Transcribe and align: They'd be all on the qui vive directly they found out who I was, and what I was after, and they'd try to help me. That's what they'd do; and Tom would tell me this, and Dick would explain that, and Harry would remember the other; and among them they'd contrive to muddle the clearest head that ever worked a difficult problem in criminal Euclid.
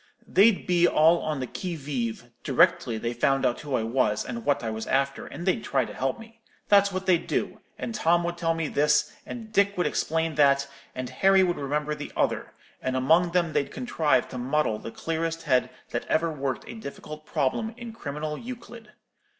They'd 0.27 0.65
be 0.65 0.87
all 0.87 1.19
on 1.21 1.41
the 1.41 1.45
qui 1.45 1.75
vive 1.75 2.31
directly 2.43 2.97
they 2.97 3.13
found 3.13 3.45
out 3.45 3.59
who 3.61 3.75
I 3.75 3.83
was, 3.83 4.25
and 4.25 4.43
what 4.43 4.63
I 4.63 4.71
was 4.71 4.87
after, 4.87 5.27
and 5.27 5.45
they'd 5.45 5.63
try 5.63 5.85
to 5.85 5.93
help 5.93 6.19
me. 6.19 6.41
That's 6.69 6.91
what 6.91 7.05
they'd 7.05 7.27
do; 7.27 7.61
and 7.77 7.93
Tom 7.93 8.23
would 8.23 8.35
tell 8.35 8.55
me 8.55 8.67
this, 8.67 9.13
and 9.27 9.53
Dick 9.53 9.77
would 9.77 9.85
explain 9.85 10.33
that, 10.33 10.67
and 10.95 11.07
Harry 11.11 11.43
would 11.43 11.57
remember 11.59 11.93
the 11.93 12.11
other; 12.17 12.55
and 12.81 12.95
among 12.95 13.33
them 13.33 13.53
they'd 13.53 13.69
contrive 13.69 14.27
to 14.29 14.39
muddle 14.39 14.79
the 14.79 14.89
clearest 14.89 15.43
head 15.43 15.69
that 15.91 16.07
ever 16.07 16.31
worked 16.31 16.67
a 16.67 16.73
difficult 16.73 17.27
problem 17.27 17.75
in 17.77 17.93
criminal 17.93 18.39
Euclid. 18.39 18.93